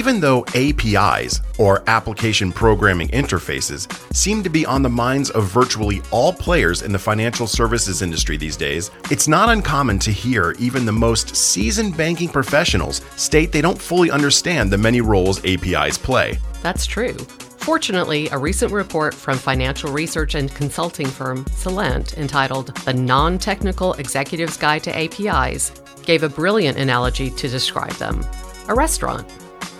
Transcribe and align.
Even 0.00 0.18
though 0.18 0.46
APIs, 0.54 1.42
or 1.58 1.82
application 1.86 2.52
programming 2.52 3.08
interfaces, 3.08 3.86
seem 4.16 4.42
to 4.42 4.48
be 4.48 4.64
on 4.64 4.80
the 4.80 4.88
minds 4.88 5.28
of 5.28 5.44
virtually 5.44 6.00
all 6.10 6.32
players 6.32 6.80
in 6.80 6.90
the 6.90 6.98
financial 6.98 7.46
services 7.46 8.00
industry 8.00 8.38
these 8.38 8.56
days, 8.56 8.90
it's 9.10 9.28
not 9.28 9.50
uncommon 9.50 9.98
to 9.98 10.10
hear 10.10 10.52
even 10.58 10.86
the 10.86 10.90
most 11.06 11.36
seasoned 11.36 11.98
banking 11.98 12.30
professionals 12.30 13.02
state 13.16 13.52
they 13.52 13.60
don't 13.60 13.78
fully 13.78 14.10
understand 14.10 14.70
the 14.70 14.78
many 14.78 15.02
roles 15.02 15.44
APIs 15.44 15.98
play. 15.98 16.38
That's 16.62 16.86
true. 16.86 17.12
Fortunately, 17.58 18.26
a 18.30 18.38
recent 18.38 18.72
report 18.72 19.12
from 19.12 19.36
financial 19.36 19.92
research 19.92 20.34
and 20.34 20.50
consulting 20.54 21.08
firm 21.08 21.44
Celent 21.44 22.16
entitled 22.16 22.74
The 22.86 22.94
Non 22.94 23.38
Technical 23.38 23.92
Executive's 23.98 24.56
Guide 24.56 24.82
to 24.84 24.98
APIs 24.98 25.72
gave 26.04 26.22
a 26.22 26.28
brilliant 26.30 26.78
analogy 26.78 27.28
to 27.32 27.48
describe 27.48 27.92
them 27.96 28.24
a 28.68 28.74
restaurant. 28.74 29.30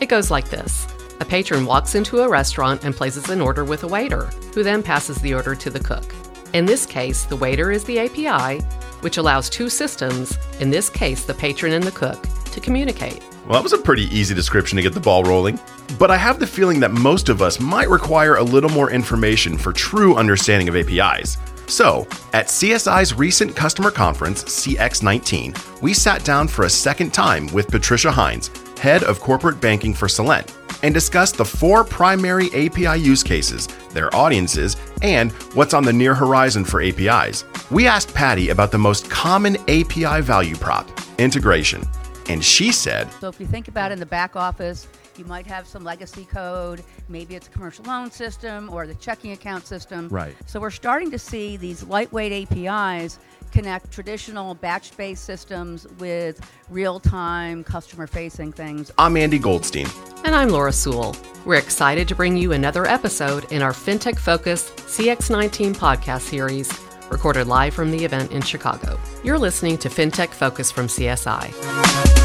It 0.01 0.09
goes 0.09 0.31
like 0.31 0.49
this 0.49 0.87
A 1.21 1.25
patron 1.25 1.67
walks 1.67 1.95
into 1.95 2.21
a 2.21 2.29
restaurant 2.29 2.85
and 2.85 2.97
places 2.97 3.29
an 3.29 3.41
order 3.41 3.65
with 3.65 3.85
a 3.85 3.89
waiter, 3.89 4.31
who 4.55 4.63
then 4.63 4.83
passes 4.83 5.21
the 5.21 5.35
order 5.35 5.55
to 5.55 5.71
the 5.71 5.81
cook. 5.81 6.15
In 6.55 6.65
this 6.65 6.87
case, 6.87 7.25
the 7.25 7.37
waiter 7.37 7.71
is 7.71 7.85
the 7.85 7.99
API, 8.01 8.65
which 9.03 9.19
allows 9.19 9.51
two 9.51 9.69
systems, 9.69 10.37
in 10.59 10.71
this 10.71 10.89
case, 10.89 11.25
the 11.25 11.35
patron 11.35 11.75
and 11.75 11.85
the 11.85 11.93
cook, 11.93 12.27
to 12.47 12.61
communicate. 12.61 13.23
Well, 13.45 13.53
that 13.53 13.63
was 13.63 13.73
a 13.73 13.79
pretty 13.79 14.05
easy 14.05 14.35
description 14.35 14.77
to 14.77 14.83
get 14.83 14.95
the 14.95 15.01
ball 15.01 15.23
rolling. 15.23 15.61
But 15.99 16.11
I 16.11 16.17
have 16.17 16.39
the 16.39 16.47
feeling 16.47 16.81
that 16.81 16.93
most 16.93 17.29
of 17.29 17.43
us 17.43 17.61
might 17.61 17.89
require 17.89 18.37
a 18.37 18.43
little 18.43 18.71
more 18.71 18.91
information 18.91 19.59
for 19.59 19.73
true 19.73 20.17
understanding 20.17 20.69
of 20.69 20.77
APIs. 20.77 21.37
So, 21.67 22.07
at 22.33 22.47
CSI's 22.47 23.15
recent 23.15 23.55
customer 23.55 23.91
conference, 23.91 24.43
CX19, 24.45 25.81
we 25.81 25.95
sat 25.95 26.25
down 26.25 26.49
for 26.49 26.65
a 26.65 26.71
second 26.71 27.15
time 27.15 27.47
with 27.49 27.69
Patricia 27.69 28.11
Hines, 28.11 28.51
head 28.81 29.05
of 29.05 29.21
corporate 29.21 29.61
banking 29.61 29.95
for 29.95 30.09
Celent, 30.09 30.53
and 30.83 30.95
discussed 30.95 31.37
the 31.37 31.45
four 31.45 31.85
primary 31.85 32.47
API 32.49 32.99
use 32.99 33.23
cases, 33.23 33.69
their 33.91 34.15
audiences, 34.15 34.77
and 35.03 35.31
what's 35.55 35.75
on 35.75 35.85
the 35.85 35.93
near 35.93 36.15
horizon 36.15 36.65
for 36.65 36.81
APIs. 36.83 37.45
We 37.71 37.87
asked 37.87 38.15
Patty 38.15 38.49
about 38.49 38.73
the 38.73 38.79
most 38.79 39.11
common 39.11 39.57
API 39.69 40.23
value 40.23 40.57
prop 40.57 40.89
integration. 41.19 41.83
And 42.29 42.45
she 42.45 42.73
said, 42.73 43.11
So 43.21 43.29
if 43.29 43.39
you 43.41 43.47
think 43.47 43.69
about 43.69 43.93
in 43.93 43.99
the 43.99 44.07
back 44.07 44.37
office, 44.37 44.87
you 45.21 45.27
might 45.27 45.47
have 45.47 45.69
some 45.69 45.85
legacy 45.85 46.25
code. 46.25 46.83
Maybe 47.09 47.37
it's 47.37 47.47
a 47.47 47.51
commercial 47.51 47.85
loan 47.85 48.11
system 48.11 48.71
or 48.73 48.87
the 48.87 48.95
checking 48.95 49.33
account 49.33 49.67
system. 49.67 50.09
Right. 50.09 50.35
So 50.47 50.59
we're 50.59 50.71
starting 50.71 51.11
to 51.11 51.19
see 51.19 51.59
these 51.59 51.85
lightweight 51.85 52.51
APIs 52.51 53.19
connect 53.53 53.91
traditional 53.93 54.55
batch 54.55 54.97
based 54.97 55.25
systems 55.25 55.87
with 55.99 56.41
real 56.71 56.99
time 56.99 57.63
customer 57.63 58.07
facing 58.07 58.53
things. 58.53 58.91
I'm 58.97 59.17
Andy 59.17 59.39
Goldstein. 59.39 59.87
And 60.25 60.35
I'm 60.35 60.49
Laura 60.49 60.73
Sewell. 60.73 61.15
We're 61.45 61.57
excited 61.57 62.09
to 62.09 62.15
bring 62.15 62.37
you 62.37 62.53
another 62.53 62.87
episode 62.87 63.51
in 63.53 63.61
our 63.61 63.73
FinTech 63.73 64.19
Focus 64.19 64.71
CX19 64.71 65.75
podcast 65.75 66.23
series, 66.23 66.73
recorded 67.11 67.47
live 67.47 67.75
from 67.75 67.91
the 67.91 68.05
event 68.05 68.33
in 68.33 68.41
Chicago. 68.41 68.99
You're 69.23 69.39
listening 69.39 69.77
to 69.79 69.89
FinTech 69.89 70.31
Focus 70.31 70.71
from 70.71 70.87
CSI. 70.87 72.20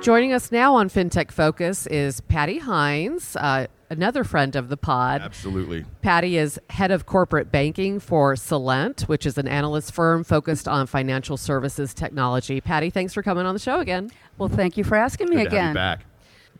Joining 0.00 0.32
us 0.32 0.52
now 0.52 0.74
on 0.76 0.88
FinTech 0.88 1.30
Focus 1.32 1.86
is 1.88 2.20
Patty 2.22 2.58
Hines, 2.58 3.34
uh, 3.36 3.66
another 3.90 4.22
friend 4.24 4.54
of 4.56 4.68
the 4.68 4.76
pod. 4.76 5.20
Absolutely. 5.20 5.84
Patty 6.02 6.38
is 6.38 6.58
head 6.70 6.90
of 6.90 7.04
corporate 7.04 7.50
banking 7.50 7.98
for 7.98 8.34
Celent, 8.34 9.02
which 9.02 9.26
is 9.26 9.36
an 9.38 9.48
analyst 9.48 9.92
firm 9.92 10.22
focused 10.24 10.68
on 10.68 10.86
financial 10.86 11.36
services 11.36 11.92
technology. 11.92 12.60
Patty, 12.60 12.90
thanks 12.90 13.12
for 13.12 13.22
coming 13.22 13.44
on 13.44 13.54
the 13.54 13.58
show 13.58 13.80
again. 13.80 14.10
Well, 14.38 14.48
thank 14.48 14.76
you 14.76 14.84
for 14.84 14.94
asking 14.94 15.30
me 15.30 15.36
Good 15.36 15.50
to 15.50 15.50
have 15.50 15.52
again. 15.52 15.68
you 15.70 15.74
back. 15.74 16.04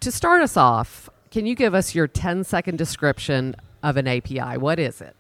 To 0.01 0.11
start 0.13 0.43
us 0.43 0.57
off, 0.57 1.09
can 1.31 1.47
you 1.47 1.55
give 1.55 1.75
us 1.75 1.95
your 1.95 2.09
10 2.09 2.45
second 2.45 2.77
description 2.77 3.55
of 3.83 3.97
an 3.97 4.09
API? 4.09 4.59
What 4.59 4.79
is 4.79 5.01
it? 5.01 5.15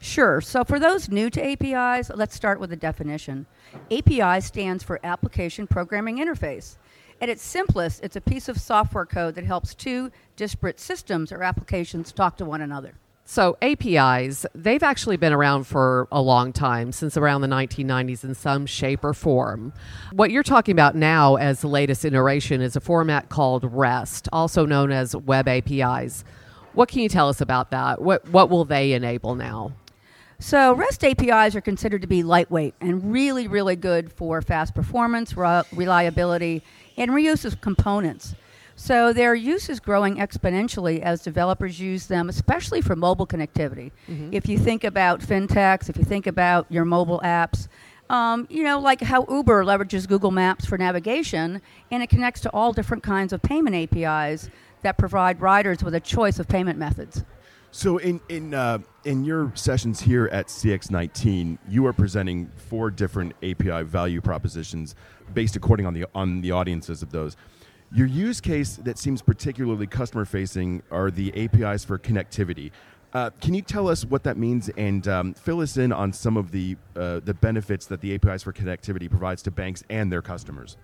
Sure. 0.00 0.40
So, 0.40 0.64
for 0.64 0.78
those 0.78 1.08
new 1.08 1.28
to 1.30 1.44
APIs, 1.44 2.10
let's 2.14 2.34
start 2.34 2.60
with 2.60 2.72
a 2.72 2.76
definition. 2.76 3.46
API 3.90 4.40
stands 4.40 4.84
for 4.84 5.00
Application 5.02 5.66
Programming 5.66 6.18
Interface. 6.18 6.76
At 7.20 7.28
its 7.28 7.42
simplest, 7.42 8.04
it's 8.04 8.14
a 8.14 8.20
piece 8.20 8.48
of 8.48 8.58
software 8.58 9.06
code 9.06 9.34
that 9.34 9.44
helps 9.44 9.74
two 9.74 10.12
disparate 10.36 10.78
systems 10.78 11.32
or 11.32 11.42
applications 11.42 12.12
talk 12.12 12.36
to 12.36 12.44
one 12.44 12.60
another. 12.60 12.94
So, 13.24 13.58
APIs, 13.60 14.46
they've 14.54 14.82
actually 14.82 15.18
been 15.18 15.34
around 15.34 15.64
for 15.64 16.08
a 16.10 16.22
long 16.22 16.50
time, 16.50 16.92
since 16.92 17.14
around 17.14 17.42
the 17.42 17.48
1990s 17.48 18.24
in 18.24 18.34
some 18.34 18.64
shape 18.64 19.04
or 19.04 19.12
form. 19.12 19.74
What 20.12 20.30
you're 20.30 20.42
talking 20.42 20.72
about 20.72 20.94
now 20.94 21.34
as 21.36 21.60
the 21.60 21.68
latest 21.68 22.06
iteration 22.06 22.62
is 22.62 22.74
a 22.74 22.80
format 22.80 23.28
called 23.28 23.70
REST, 23.70 24.30
also 24.32 24.64
known 24.64 24.92
as 24.92 25.14
Web 25.14 25.46
APIs. 25.46 26.24
What 26.72 26.88
can 26.88 27.00
you 27.00 27.10
tell 27.10 27.28
us 27.28 27.42
about 27.42 27.70
that? 27.72 28.00
What, 28.00 28.26
what 28.30 28.48
will 28.48 28.64
they 28.64 28.92
enable 28.92 29.34
now? 29.34 29.72
So, 30.38 30.72
REST 30.72 31.04
APIs 31.04 31.54
are 31.54 31.60
considered 31.60 32.00
to 32.02 32.08
be 32.08 32.22
lightweight 32.22 32.76
and 32.80 33.12
really, 33.12 33.48
really 33.48 33.76
good 33.76 34.10
for 34.10 34.40
fast 34.40 34.74
performance, 34.74 35.36
reliability, 35.36 36.62
and 36.98 37.10
reuse 37.12 37.44
of 37.44 37.60
components. 37.60 38.34
So, 38.76 39.12
their 39.12 39.34
use 39.34 39.68
is 39.68 39.80
growing 39.80 40.16
exponentially 40.18 41.00
as 41.00 41.22
developers 41.22 41.80
use 41.80 42.06
them, 42.06 42.28
especially 42.28 42.80
for 42.80 42.94
mobile 42.94 43.26
connectivity. 43.26 43.90
If 44.32 44.48
you 44.48 44.56
think 44.56 44.84
about 44.84 45.20
fintechs, 45.20 45.88
if 45.88 45.96
you 45.96 46.04
think 46.04 46.28
about 46.28 46.66
your 46.70 46.84
mobile 46.84 47.20
apps, 47.24 47.66
um, 48.08 48.46
you 48.48 48.62
know, 48.62 48.78
like 48.78 49.00
how 49.00 49.26
Uber 49.28 49.64
leverages 49.64 50.06
Google 50.06 50.30
Maps 50.30 50.64
for 50.64 50.78
navigation, 50.78 51.60
and 51.90 52.02
it 52.02 52.08
connects 52.08 52.40
to 52.42 52.50
all 52.50 52.72
different 52.72 53.02
kinds 53.02 53.32
of 53.32 53.42
payment 53.42 53.74
APIs 53.74 54.48
that 54.82 54.96
provide 54.96 55.40
riders 55.40 55.82
with 55.82 55.94
a 55.94 56.00
choice 56.00 56.38
of 56.38 56.46
payment 56.46 56.78
methods. 56.78 57.24
So 57.70 57.98
in 57.98 58.20
in 58.28 58.54
uh, 58.54 58.78
in 59.04 59.24
your 59.24 59.52
sessions 59.54 60.00
here 60.00 60.28
at 60.32 60.46
CX19, 60.46 61.58
you 61.68 61.84
are 61.86 61.92
presenting 61.92 62.50
four 62.56 62.90
different 62.90 63.34
API 63.42 63.82
value 63.82 64.20
propositions 64.20 64.94
based 65.34 65.56
according 65.56 65.86
on 65.86 65.94
the 65.94 66.06
on 66.14 66.40
the 66.40 66.52
audiences 66.52 67.02
of 67.02 67.10
those. 67.10 67.36
Your 67.92 68.06
use 68.06 68.40
case 68.40 68.76
that 68.76 68.98
seems 68.98 69.22
particularly 69.22 69.86
customer 69.86 70.24
facing 70.24 70.82
are 70.90 71.10
the 71.10 71.32
APIs 71.42 71.84
for 71.84 71.98
connectivity. 71.98 72.70
Uh, 73.14 73.30
can 73.40 73.54
you 73.54 73.62
tell 73.62 73.88
us 73.88 74.04
what 74.04 74.22
that 74.24 74.36
means 74.36 74.68
and 74.76 75.08
um, 75.08 75.32
fill 75.32 75.62
us 75.62 75.78
in 75.78 75.92
on 75.92 76.12
some 76.12 76.36
of 76.36 76.50
the 76.50 76.76
uh, 76.96 77.20
the 77.24 77.32
benefits 77.32 77.86
that 77.86 78.00
the 78.00 78.14
APIs 78.14 78.42
for 78.42 78.52
connectivity 78.52 79.08
provides 79.08 79.42
to 79.42 79.50
banks 79.50 79.82
and 79.88 80.12
their 80.12 80.22
customers? 80.22 80.76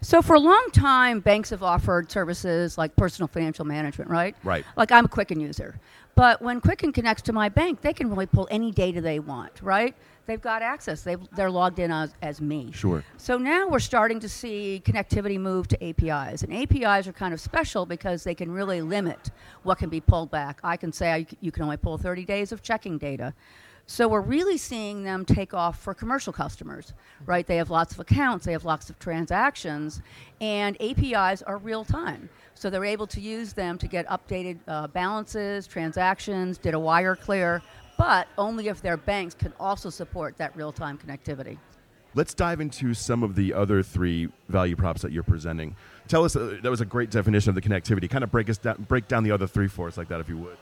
So 0.00 0.20
for 0.20 0.34
a 0.34 0.40
long 0.40 0.66
time, 0.72 1.20
banks 1.20 1.50
have 1.50 1.62
offered 1.62 2.10
services 2.10 2.76
like 2.76 2.96
personal 2.96 3.28
financial 3.28 3.64
management, 3.64 4.10
right? 4.10 4.34
Right. 4.42 4.64
Like 4.76 4.90
I'm 4.90 5.04
a 5.04 5.08
Quicken 5.08 5.38
user. 5.38 5.78
But 6.16 6.42
when 6.42 6.60
Quicken 6.60 6.92
connects 6.92 7.22
to 7.22 7.32
my 7.32 7.48
bank, 7.48 7.82
they 7.82 7.92
can 7.92 8.10
really 8.10 8.26
pull 8.26 8.48
any 8.50 8.72
data 8.72 9.00
they 9.00 9.20
want, 9.20 9.62
right? 9.62 9.94
They've 10.26 10.40
got 10.40 10.62
access. 10.62 11.02
They've, 11.02 11.20
they're 11.32 11.50
logged 11.50 11.78
in 11.78 11.90
as, 11.90 12.14
as 12.22 12.40
me. 12.40 12.70
Sure. 12.72 13.04
So 13.16 13.38
now 13.38 13.68
we're 13.68 13.80
starting 13.80 14.20
to 14.20 14.28
see 14.28 14.80
connectivity 14.84 15.38
move 15.38 15.66
to 15.68 15.84
APIs. 15.84 16.42
And 16.42 16.52
APIs 16.52 17.08
are 17.08 17.12
kind 17.12 17.34
of 17.34 17.40
special 17.40 17.86
because 17.86 18.22
they 18.22 18.34
can 18.34 18.50
really 18.50 18.82
limit 18.82 19.30
what 19.64 19.78
can 19.78 19.90
be 19.90 20.00
pulled 20.00 20.30
back. 20.30 20.60
I 20.62 20.76
can 20.76 20.92
say 20.92 21.12
I, 21.12 21.26
you 21.40 21.50
can 21.50 21.64
only 21.64 21.76
pull 21.76 21.98
30 21.98 22.24
days 22.24 22.52
of 22.52 22.62
checking 22.62 22.98
data. 22.98 23.34
So 23.86 24.06
we're 24.06 24.20
really 24.20 24.58
seeing 24.58 25.02
them 25.02 25.24
take 25.24 25.52
off 25.54 25.80
for 25.80 25.92
commercial 25.92 26.32
customers, 26.32 26.94
right? 27.26 27.46
They 27.46 27.56
have 27.56 27.68
lots 27.68 27.92
of 27.92 28.00
accounts, 28.00 28.44
they 28.46 28.52
have 28.52 28.64
lots 28.64 28.88
of 28.88 28.98
transactions, 28.98 30.00
and 30.40 30.80
APIs 30.80 31.42
are 31.42 31.58
real 31.58 31.84
time. 31.84 32.28
So 32.54 32.70
they're 32.70 32.84
able 32.84 33.08
to 33.08 33.20
use 33.20 33.52
them 33.52 33.78
to 33.78 33.88
get 33.88 34.06
updated 34.06 34.58
uh, 34.68 34.86
balances, 34.86 35.66
transactions, 35.66 36.58
did 36.58 36.74
a 36.74 36.78
wire 36.78 37.16
clear, 37.16 37.60
but 37.96 38.28
only 38.38 38.68
if 38.68 38.82
their 38.82 38.96
banks 38.96 39.34
can 39.34 39.52
also 39.60 39.90
support 39.90 40.36
that 40.38 40.56
real 40.56 40.72
time 40.72 40.98
connectivity. 40.98 41.58
Let's 42.14 42.34
dive 42.34 42.60
into 42.60 42.92
some 42.92 43.22
of 43.22 43.34
the 43.34 43.54
other 43.54 43.82
three 43.82 44.28
value 44.48 44.76
props 44.76 45.00
that 45.02 45.12
you're 45.12 45.22
presenting. 45.22 45.76
Tell 46.08 46.24
us 46.24 46.36
uh, 46.36 46.58
that 46.62 46.70
was 46.70 46.82
a 46.82 46.84
great 46.84 47.10
definition 47.10 47.48
of 47.48 47.54
the 47.54 47.62
connectivity. 47.62 48.08
Kind 48.10 48.22
of 48.22 48.30
break 48.30 48.50
us 48.50 48.58
down, 48.58 48.84
break 48.86 49.08
down 49.08 49.24
the 49.24 49.30
other 49.30 49.46
three 49.46 49.68
for 49.68 49.88
us 49.88 49.96
like 49.96 50.08
that, 50.08 50.20
if 50.20 50.28
you 50.28 50.36
would. 50.36 50.58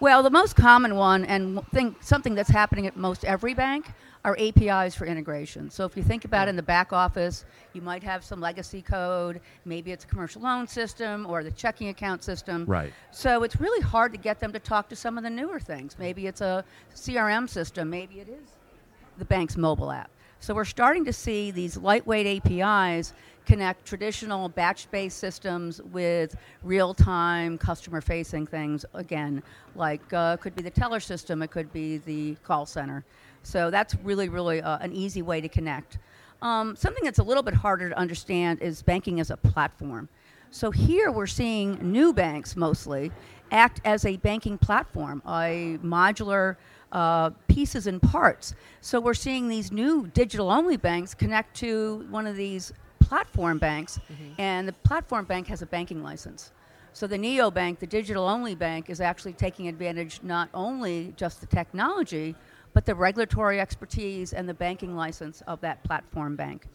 Well, 0.00 0.22
the 0.22 0.30
most 0.30 0.56
common 0.56 0.94
one, 0.96 1.24
and 1.24 1.60
think 1.72 2.02
something 2.02 2.34
that's 2.34 2.50
happening 2.50 2.86
at 2.86 2.96
most 2.96 3.24
every 3.24 3.54
bank, 3.54 3.92
are 4.28 4.36
APIs 4.38 4.94
for 4.94 5.06
integration. 5.06 5.70
So 5.70 5.84
if 5.84 5.96
you 5.96 6.02
think 6.02 6.24
about 6.24 6.48
in 6.48 6.56
the 6.56 6.62
back 6.62 6.92
office, 6.92 7.44
you 7.72 7.80
might 7.80 8.02
have 8.02 8.22
some 8.22 8.40
legacy 8.40 8.82
code. 8.82 9.40
Maybe 9.64 9.90
it's 9.90 10.04
a 10.04 10.08
commercial 10.08 10.42
loan 10.42 10.66
system 10.66 11.26
or 11.26 11.42
the 11.42 11.50
checking 11.50 11.88
account 11.88 12.22
system. 12.22 12.64
Right. 12.66 12.92
So 13.10 13.42
it's 13.42 13.60
really 13.60 13.80
hard 13.80 14.12
to 14.12 14.18
get 14.18 14.38
them 14.38 14.52
to 14.52 14.58
talk 14.58 14.88
to 14.90 14.96
some 14.96 15.16
of 15.16 15.24
the 15.24 15.30
newer 15.30 15.58
things. 15.58 15.96
Maybe 15.98 16.26
it's 16.26 16.42
a 16.42 16.64
CRM 16.94 17.48
system. 17.48 17.88
Maybe 17.88 18.20
it 18.20 18.28
is 18.28 18.50
the 19.16 19.24
bank's 19.24 19.56
mobile 19.56 19.90
app. 19.90 20.10
So 20.40 20.54
we're 20.54 20.64
starting 20.64 21.04
to 21.04 21.12
see 21.12 21.50
these 21.50 21.76
lightweight 21.76 22.46
APIs 22.46 23.12
connect 23.44 23.84
traditional 23.84 24.48
batch-based 24.48 25.18
systems 25.18 25.82
with 25.82 26.36
real-time 26.62 27.58
customer-facing 27.58 28.46
things. 28.46 28.84
Again, 28.94 29.42
like 29.74 30.00
uh, 30.12 30.36
could 30.36 30.54
be 30.54 30.62
the 30.62 30.70
teller 30.70 31.00
system, 31.00 31.42
it 31.42 31.50
could 31.50 31.72
be 31.72 31.98
the 31.98 32.36
call 32.44 32.66
center. 32.66 33.04
So 33.42 33.70
that's 33.70 33.94
really, 34.04 34.28
really 34.28 34.62
uh, 34.62 34.78
an 34.78 34.92
easy 34.92 35.22
way 35.22 35.40
to 35.40 35.48
connect. 35.48 35.98
Um, 36.40 36.76
something 36.76 37.04
that's 37.04 37.18
a 37.18 37.22
little 37.24 37.42
bit 37.42 37.54
harder 37.54 37.88
to 37.88 37.98
understand 37.98 38.62
is 38.62 38.80
banking 38.80 39.18
as 39.18 39.30
a 39.30 39.36
platform. 39.36 40.08
So 40.50 40.70
here 40.70 41.10
we're 41.10 41.26
seeing 41.26 41.78
new 41.82 42.12
banks 42.12 42.56
mostly 42.56 43.10
act 43.50 43.80
as 43.84 44.04
a 44.04 44.16
banking 44.18 44.56
platform, 44.56 45.22
a 45.26 45.78
modular 45.82 46.56
uh, 46.92 47.30
pieces 47.48 47.86
and 47.86 48.00
parts. 48.00 48.54
So 48.80 49.00
we're 49.00 49.14
seeing 49.14 49.48
these 49.48 49.70
new 49.70 50.06
digital 50.08 50.50
only 50.50 50.76
banks 50.76 51.14
connect 51.14 51.56
to 51.56 52.06
one 52.10 52.26
of 52.26 52.36
these 52.36 52.72
platform 53.00 53.58
banks, 53.58 53.98
mm-hmm. 54.12 54.40
and 54.40 54.68
the 54.68 54.72
platform 54.72 55.24
bank 55.24 55.46
has 55.48 55.62
a 55.62 55.66
banking 55.66 56.02
license. 56.02 56.52
So 56.92 57.06
the 57.06 57.18
neo 57.18 57.50
bank, 57.50 57.78
the 57.78 57.86
digital 57.86 58.26
only 58.26 58.54
bank, 58.54 58.90
is 58.90 59.00
actually 59.00 59.34
taking 59.34 59.68
advantage 59.68 60.20
not 60.22 60.48
only 60.52 61.14
just 61.16 61.40
the 61.40 61.46
technology, 61.46 62.34
but 62.72 62.84
the 62.84 62.94
regulatory 62.94 63.60
expertise 63.60 64.32
and 64.32 64.48
the 64.48 64.54
banking 64.54 64.96
license 64.96 65.42
of 65.46 65.60
that 65.60 65.82
platform 65.84 66.36
bank. 66.36 66.66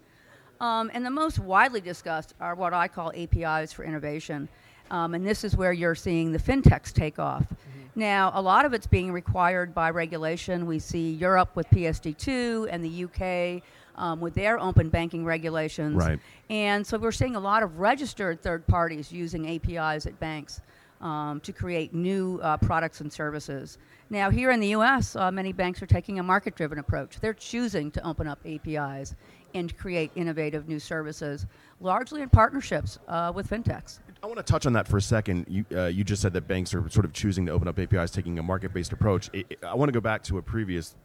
Um, 0.59 0.89
and 0.93 1.05
the 1.05 1.11
most 1.11 1.39
widely 1.39 1.81
discussed 1.81 2.35
are 2.39 2.55
what 2.55 2.73
I 2.73 2.87
call 2.87 3.11
APIs 3.15 3.73
for 3.73 3.83
innovation. 3.83 4.47
Um, 4.91 5.13
and 5.13 5.25
this 5.25 5.43
is 5.43 5.55
where 5.55 5.73
you're 5.73 5.95
seeing 5.95 6.31
the 6.31 6.39
fintechs 6.39 6.91
take 6.93 7.19
off. 7.19 7.43
Mm-hmm. 7.43 7.99
Now, 7.99 8.31
a 8.33 8.41
lot 8.41 8.65
of 8.65 8.73
it's 8.73 8.87
being 8.87 9.11
required 9.11 9.73
by 9.73 9.89
regulation. 9.91 10.65
We 10.65 10.79
see 10.79 11.11
Europe 11.11 11.55
with 11.55 11.69
PSD2 11.69 12.67
and 12.71 12.83
the 12.83 13.05
UK 13.05 13.63
um, 13.95 14.19
with 14.19 14.33
their 14.33 14.59
open 14.59 14.89
banking 14.89 15.23
regulations. 15.25 15.95
Right. 15.95 16.19
And 16.49 16.85
so 16.85 16.97
we're 16.97 17.11
seeing 17.11 17.35
a 17.35 17.39
lot 17.39 17.63
of 17.63 17.79
registered 17.79 18.41
third 18.41 18.65
parties 18.67 19.11
using 19.11 19.47
APIs 19.47 20.05
at 20.05 20.19
banks 20.19 20.61
um, 21.01 21.39
to 21.41 21.51
create 21.51 21.93
new 21.93 22.39
uh, 22.41 22.57
products 22.57 23.01
and 23.01 23.11
services. 23.11 23.77
Now, 24.09 24.29
here 24.29 24.51
in 24.51 24.59
the 24.59 24.69
US, 24.69 25.15
uh, 25.15 25.31
many 25.31 25.51
banks 25.51 25.81
are 25.81 25.87
taking 25.87 26.19
a 26.19 26.23
market 26.23 26.55
driven 26.55 26.79
approach. 26.79 27.19
They're 27.19 27.33
choosing 27.33 27.91
to 27.91 28.07
open 28.07 28.27
up 28.27 28.39
APIs 28.45 29.15
and 29.53 29.75
create 29.77 30.11
innovative 30.15 30.67
new 30.67 30.79
services, 30.79 31.45
largely 31.79 32.21
in 32.21 32.29
partnerships 32.29 32.97
uh, 33.07 33.31
with 33.35 33.49
fintechs. 33.49 33.99
I 34.23 34.25
want 34.25 34.37
to 34.37 34.43
touch 34.43 34.65
on 34.65 34.71
that 34.73 34.87
for 34.87 34.95
a 34.95 35.01
second. 35.01 35.45
You, 35.49 35.65
uh, 35.75 35.87
you 35.87 36.05
just 36.05 36.21
said 36.21 36.31
that 36.31 36.47
banks 36.47 36.73
are 36.73 36.89
sort 36.89 37.03
of 37.03 37.11
choosing 37.11 37.45
to 37.47 37.51
open 37.51 37.67
up 37.67 37.77
APIs, 37.77 38.09
taking 38.09 38.39
a 38.39 38.43
market 38.43 38.73
based 38.73 38.93
approach. 38.93 39.29
It, 39.33 39.45
it, 39.49 39.59
I 39.65 39.75
want 39.75 39.89
to 39.89 39.91
go 39.91 39.99
back 39.99 40.23
to 40.23 40.37
a 40.37 40.41
previous 40.41 40.95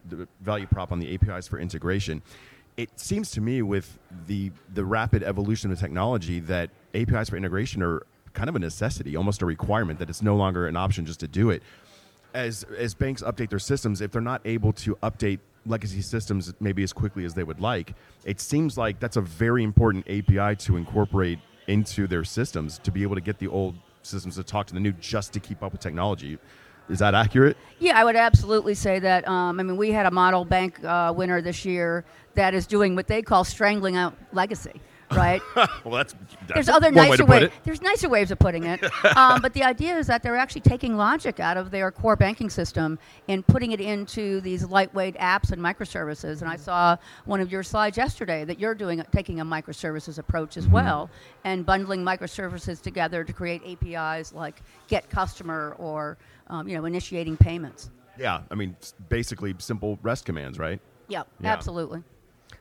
value 0.41 0.69
prop 0.69 0.93
on 0.93 1.01
the 1.01 1.13
APIs 1.13 1.49
for 1.49 1.59
integration. 1.59 2.23
It 2.77 2.91
seems 2.95 3.33
to 3.33 3.41
me, 3.41 3.61
with 3.61 3.99
the, 4.29 4.53
the 4.73 4.85
rapid 4.85 5.25
evolution 5.25 5.73
of 5.73 5.81
technology, 5.81 6.39
that 6.41 6.71
APIs 6.95 7.31
for 7.31 7.37
integration 7.37 7.83
are 7.83 8.07
kind 8.35 8.49
of 8.49 8.55
a 8.55 8.61
necessity, 8.61 9.17
almost 9.17 9.43
a 9.43 9.47
requirement, 9.47 9.99
that 9.99 10.09
it's 10.09 10.23
no 10.23 10.37
longer 10.37 10.69
an 10.69 10.77
option 10.77 11.05
just 11.05 11.19
to 11.19 11.27
do 11.27 11.51
it. 11.51 11.65
As, 12.35 12.63
as 12.79 12.95
banks 12.95 13.21
update 13.23 13.51
their 13.51 13.59
systems, 13.59 14.01
if 14.01 14.13
they're 14.13 14.23
not 14.23 14.43
able 14.45 14.73
to 14.75 14.95
update 15.03 15.41
legacy 15.67 16.03
systems 16.03 16.55
maybe 16.61 16.85
as 16.85 16.93
quickly 16.93 17.25
as 17.25 17.35
they 17.35 17.43
would 17.43 17.61
like, 17.61 17.95
it 18.25 18.41
seems 18.41 18.79
like 18.79 19.01
that's 19.01 19.17
a 19.17 19.21
very 19.21 19.65
important 19.65 20.07
API 20.09 20.55
to 20.55 20.77
incorporate 20.77 21.41
into 21.69 22.07
their 22.07 22.25
systems 22.25 22.79
to 22.81 22.91
be 22.91 23.03
able 23.03 23.15
to 23.15 23.21
get 23.21 23.39
the 23.39 23.47
old 23.47 23.77
systems 24.03 24.37
to 24.37 24.43
talk 24.43 24.67
to 24.67 24.75
the 24.75 24.81
new 24.81 24.93
just 24.93 25.33
to 25.35 25.41
keep 25.41 25.63
up 25.63 25.73
with 25.73 25.81
technology. 25.81 26.39
Is 26.89 26.99
that 27.01 27.15
accurate? 27.15 27.57
Yeah, 27.79 28.01
I 28.01 28.05
would 28.05 28.17
absolutely 28.17 28.75
say 28.75 28.99
that. 28.99 29.29
Um, 29.29 29.61
I 29.61 29.63
mean, 29.63 29.77
we 29.77 29.93
had 29.93 30.07
a 30.07 30.11
model 30.11 30.45
bank 30.45 30.83
uh, 30.83 31.13
winner 31.15 31.43
this 31.43 31.65
year 31.65 32.05
that 32.35 32.55
is 32.55 32.67
doing 32.67 32.95
what 32.95 33.07
they 33.07 33.21
call 33.21 33.45
strangling 33.45 33.97
out 33.97 34.17
legacy 34.33 34.81
right? 35.13 35.43
well, 35.57 35.95
that's, 35.95 36.15
that's 36.47 36.55
there's 36.55 36.69
other 36.69 36.91
nicer 36.91 37.25
way 37.25 37.43
ways. 37.43 37.51
There's 37.65 37.83
nicer 37.83 38.09
ways 38.09 38.31
of 38.31 38.39
putting 38.39 38.65
it, 38.65 38.83
um, 39.17 39.41
but 39.41 39.53
the 39.55 39.63
idea 39.63 39.97
is 39.97 40.07
that 40.07 40.23
they're 40.23 40.37
actually 40.37 40.63
taking 40.63 40.97
logic 40.97 41.41
out 41.41 41.57
of 41.57 41.71
their 41.71 41.91
core 41.91 42.17
banking 42.17 42.51
system 42.51 42.99
and 43.29 43.47
putting 43.47 43.73
it 43.73 43.81
into 43.81 44.41
these 44.41 44.65
lightweight 44.65 45.17
apps 45.17 45.53
and 45.53 45.61
microservices. 45.63 46.41
And 46.41 46.51
I 46.51 46.57
saw 46.57 46.97
one 47.25 47.41
of 47.41 47.51
your 47.51 47.63
slides 47.63 47.97
yesterday 47.97 48.45
that 48.45 48.59
you're 48.59 48.75
doing 48.75 49.03
taking 49.13 49.41
a 49.41 49.45
microservices 49.45 50.19
approach 50.19 50.57
as 50.57 50.65
mm-hmm. 50.65 50.75
well 50.75 51.11
and 51.45 51.65
bundling 51.65 52.05
microservices 52.05 52.81
together 52.81 53.25
to 53.25 53.33
create 53.33 53.63
APIs 53.65 54.33
like 54.33 54.63
Get 54.89 55.09
Customer 55.11 55.75
or 55.79 56.19
um, 56.49 56.69
you 56.69 56.77
know 56.77 56.85
initiating 56.85 57.37
payments. 57.37 57.91
Yeah, 58.19 58.43
I 58.51 58.55
mean 58.55 58.77
basically 59.09 59.55
simple 59.59 59.99
REST 60.03 60.25
commands, 60.25 60.59
right? 60.59 60.81
Yep, 61.09 61.29
yeah, 61.41 61.53
absolutely. 61.53 62.03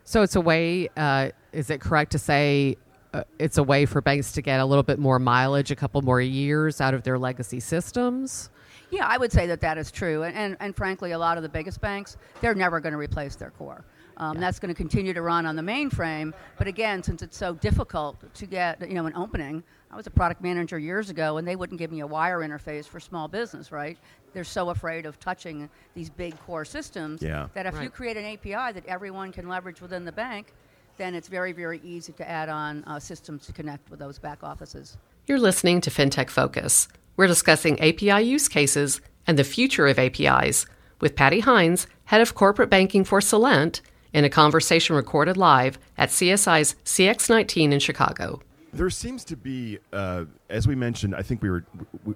So 0.07 0.21
it's 0.21 0.37
a 0.37 0.41
way. 0.41 0.87
Uh, 0.95 1.31
is 1.51 1.69
it 1.69 1.81
correct 1.81 2.13
to 2.13 2.17
say 2.17 2.77
uh, 3.13 3.25
it's 3.39 3.57
a 3.57 3.63
way 3.63 3.85
for 3.85 3.99
banks 3.99 4.31
to 4.31 4.41
get 4.41 4.61
a 4.61 4.65
little 4.65 4.81
bit 4.81 4.99
more 4.99 5.19
mileage, 5.19 5.69
a 5.69 5.75
couple 5.75 6.01
more 6.01 6.21
years 6.21 6.79
out 6.79 6.93
of 6.93 7.03
their 7.03 7.19
legacy 7.19 7.59
systems? 7.59 8.49
Yeah, 8.89 9.05
I 9.05 9.17
would 9.17 9.33
say 9.33 9.47
that 9.47 9.59
that 9.59 9.77
is 9.77 9.91
true. 9.91 10.23
And, 10.23 10.33
and, 10.33 10.57
and 10.61 10.73
frankly, 10.73 11.11
a 11.11 11.19
lot 11.19 11.35
of 11.35 11.43
the 11.43 11.49
biggest 11.49 11.81
banks, 11.81 12.15
they're 12.39 12.55
never 12.55 12.79
going 12.79 12.93
to 12.93 12.97
replace 12.97 13.35
their 13.35 13.49
core. 13.49 13.83
Um, 14.15 14.35
yeah. 14.35 14.39
That's 14.39 14.59
going 14.59 14.73
to 14.73 14.77
continue 14.77 15.13
to 15.13 15.21
run 15.21 15.45
on 15.45 15.57
the 15.57 15.61
mainframe. 15.61 16.33
But 16.57 16.67
again, 16.67 17.03
since 17.03 17.21
it's 17.21 17.35
so 17.35 17.55
difficult 17.55 18.33
to 18.33 18.45
get, 18.45 18.87
you 18.87 18.95
know, 18.95 19.07
an 19.07 19.13
opening, 19.13 19.61
I 19.91 19.97
was 19.97 20.07
a 20.07 20.11
product 20.11 20.41
manager 20.41 20.79
years 20.79 21.09
ago, 21.09 21.35
and 21.35 21.45
they 21.45 21.57
wouldn't 21.57 21.79
give 21.79 21.91
me 21.91 21.99
a 21.99 22.07
wire 22.07 22.39
interface 22.39 22.85
for 22.85 23.01
small 23.01 23.27
business, 23.27 23.73
right? 23.73 23.97
They're 24.37 24.43
so 24.43 24.69
afraid 24.69 25.07
of 25.07 25.19
touching 25.19 25.67
these 25.95 26.11
big 26.11 26.39
core 26.41 26.63
systems 26.63 27.23
yeah. 27.23 27.47
that 27.55 27.65
if 27.65 27.73
right. 27.73 27.81
you 27.85 27.89
create 27.89 28.17
an 28.17 28.23
API 28.23 28.71
that 28.71 28.85
everyone 28.85 29.31
can 29.31 29.49
leverage 29.49 29.81
within 29.81 30.05
the 30.05 30.11
bank, 30.11 30.53
then 30.97 31.15
it's 31.15 31.27
very, 31.27 31.53
very 31.53 31.81
easy 31.83 32.13
to 32.13 32.29
add 32.29 32.47
on 32.47 32.83
uh, 32.83 32.99
systems 32.99 33.47
to 33.47 33.51
connect 33.51 33.89
with 33.89 33.97
those 33.97 34.19
back 34.19 34.43
offices. 34.43 34.95
You're 35.25 35.39
listening 35.39 35.81
to 35.81 35.89
FinTech 35.89 36.29
Focus. 36.29 36.87
We're 37.15 37.25
discussing 37.25 37.79
API 37.79 38.21
use 38.21 38.47
cases 38.47 39.01
and 39.25 39.39
the 39.39 39.43
future 39.43 39.87
of 39.87 39.97
APIs 39.97 40.67
with 41.01 41.15
Patty 41.15 41.39
Hines, 41.39 41.87
head 42.05 42.21
of 42.21 42.35
corporate 42.35 42.69
banking 42.69 43.03
for 43.03 43.21
Celent, 43.21 43.81
in 44.13 44.23
a 44.23 44.29
conversation 44.29 44.95
recorded 44.95 45.35
live 45.35 45.79
at 45.97 46.09
CSI's 46.09 46.75
CX19 46.85 47.71
in 47.71 47.79
Chicago. 47.79 48.39
There 48.77 48.91
seems 48.91 49.23
to 49.23 49.35
be, 49.35 49.79
uh, 49.91 50.25
as 50.51 50.67
we 50.67 50.75
mentioned, 50.75 51.15
I 51.15 51.23
think 51.23 51.41
we 51.41 51.49
were 51.49 51.65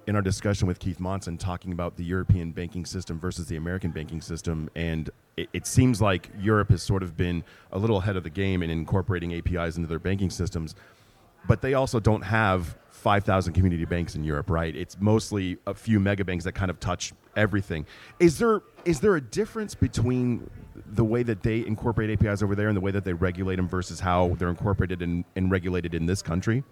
in 0.05 0.15
our 0.15 0.21
discussion 0.21 0.67
with 0.67 0.77
Keith 0.77 0.99
Monson 0.99 1.35
talking 1.35 1.71
about 1.71 1.97
the 1.97 2.03
European 2.03 2.51
banking 2.51 2.85
system 2.85 3.19
versus 3.19 3.47
the 3.47 3.55
American 3.55 3.89
banking 3.89 4.21
system, 4.21 4.69
and 4.75 5.09
it, 5.37 5.49
it, 5.53 5.65
seems 5.65 6.03
like 6.03 6.29
Europe 6.39 6.69
has 6.69 6.83
sort 6.83 7.01
of 7.01 7.17
been 7.17 7.43
a 7.71 7.79
little 7.79 7.97
ahead 7.97 8.15
of 8.15 8.21
the 8.21 8.29
game 8.29 8.61
in 8.61 8.69
incorporating 8.69 9.33
APIs 9.33 9.75
into 9.75 9.87
their 9.87 9.97
banking 9.97 10.29
systems, 10.29 10.75
but 11.47 11.63
they 11.63 11.73
also 11.73 11.99
don't 11.99 12.21
have 12.21 12.77
5,000 12.91 13.53
community 13.53 13.85
banks 13.85 14.13
in 14.13 14.23
Europe, 14.23 14.51
right? 14.51 14.75
It's 14.75 14.95
mostly 14.99 15.57
a 15.65 15.73
few 15.73 15.99
mega 15.99 16.23
banks 16.23 16.43
that 16.43 16.51
kind 16.51 16.69
of 16.69 16.79
touch 16.79 17.11
everything. 17.35 17.85
Is 18.19 18.37
there 18.37 18.61
is 18.85 18.99
there 18.99 19.15
a 19.15 19.21
difference 19.21 19.75
between 19.75 20.49
the 20.93 21.03
way 21.03 21.23
that 21.23 21.43
they 21.43 21.65
incorporate 21.65 22.09
APIs 22.09 22.41
over 22.41 22.55
there 22.55 22.67
and 22.67 22.75
the 22.75 22.81
way 22.81 22.91
that 22.91 23.05
they 23.05 23.13
regulate 23.13 23.57
them 23.57 23.67
versus 23.67 23.99
how 23.99 24.35
they're 24.39 24.49
incorporated 24.49 25.01
and, 25.01 25.23
and 25.35 25.51
regulated 25.51 25.93
in 25.93 26.05
this 26.05 26.21
country? 26.21 26.63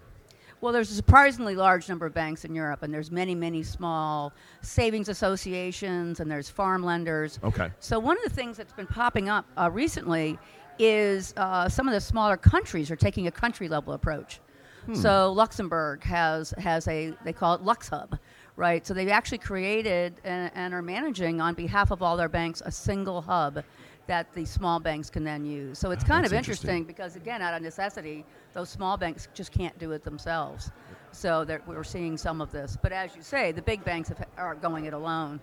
Well, 0.61 0.73
there's 0.73 0.91
a 0.91 0.95
surprisingly 0.95 1.55
large 1.55 1.87
number 1.87 2.05
of 2.05 2.13
banks 2.13 2.43
in 2.43 2.53
Europe, 2.53 2.83
and 2.83 2.93
there's 2.93 3.11
many, 3.11 3.33
many 3.33 3.63
small 3.63 4.33
savings 4.61 5.07
associations, 5.07 6.19
and 6.19 6.29
there's 6.29 6.49
farm 6.49 6.83
lenders. 6.83 7.39
Okay. 7.43 7.71
So 7.79 7.97
one 7.97 8.17
of 8.17 8.23
the 8.23 8.29
things 8.29 8.57
that's 8.57 8.73
been 8.73 8.87
popping 8.87 9.29
up 9.29 9.45
uh, 9.57 9.69
recently 9.71 10.37
is 10.77 11.33
uh, 11.37 11.69
some 11.69 11.87
of 11.87 11.93
the 11.93 12.01
smaller 12.01 12.35
countries 12.35 12.91
are 12.91 12.97
taking 12.97 13.27
a 13.27 13.31
country 13.31 13.69
level 13.69 13.93
approach. 13.93 14.41
Hmm. 14.85 14.95
So 14.95 15.31
Luxembourg 15.31 16.03
has 16.03 16.53
has 16.57 16.87
a 16.87 17.13
they 17.23 17.33
call 17.33 17.53
it 17.53 17.61
Lux 17.61 17.89
Hub, 17.89 18.17
right? 18.59 18.85
So 18.85 18.93
they've 18.93 19.07
actually 19.07 19.37
created 19.37 20.19
and, 20.25 20.51
and 20.53 20.73
are 20.73 20.81
managing 20.81 21.39
on 21.39 21.53
behalf 21.53 21.91
of 21.91 22.03
all 22.03 22.17
their 22.17 22.27
banks 22.27 22.61
a 22.65 22.71
single 22.71 23.21
hub 23.21 23.63
that 24.07 24.33
the 24.33 24.43
small 24.43 24.81
banks 24.81 25.09
can 25.09 25.23
then 25.23 25.45
use. 25.45 25.79
So 25.79 25.91
it's 25.91 26.03
oh, 26.03 26.07
kind 26.07 26.25
of 26.25 26.33
interesting, 26.33 26.69
interesting, 26.69 26.83
because 26.83 27.15
again, 27.15 27.41
out 27.41 27.53
of 27.53 27.61
necessity, 27.61 28.25
those 28.53 28.69
small 28.69 28.97
banks 28.97 29.29
just 29.33 29.53
can't 29.53 29.77
do 29.79 29.93
it 29.93 30.03
themselves. 30.03 30.71
So 31.13 31.47
we're 31.65 31.85
seeing 31.85 32.17
some 32.17 32.41
of 32.41 32.51
this. 32.51 32.77
But 32.81 32.91
as 32.91 33.15
you 33.15 33.21
say, 33.21 33.53
the 33.53 33.61
big 33.61 33.83
banks 33.85 34.09
have, 34.09 34.27
are 34.37 34.55
going 34.55 34.85
it 34.85 34.93
alone. 34.93 35.39